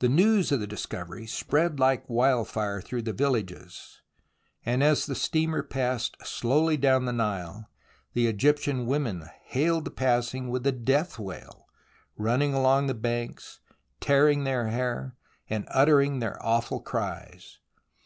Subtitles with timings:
[0.00, 4.02] The news of the discovery spread like wildfire through the villages,
[4.62, 7.70] and as the steamer passed slowly down the Nile,
[8.12, 11.66] the Egyptian women hailed the passing with the death wail,
[12.18, 13.60] running along the banks,
[14.00, 15.16] tearing their hair
[15.48, 17.60] and uttering their awful cries.